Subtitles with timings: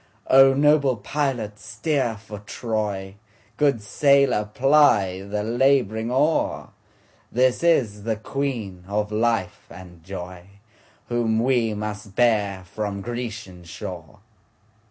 [0.31, 3.17] O noble pilot steer for Troy,
[3.55, 6.71] Good sailor ply the labouring oar,
[7.31, 14.21] This is the Queen of life and joyWhom we must bear from Grecian shore!